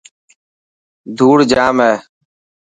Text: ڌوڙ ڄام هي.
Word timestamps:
ڌوڙ 1.17 1.37
ڄام 1.51 1.75
هي. 1.85 1.93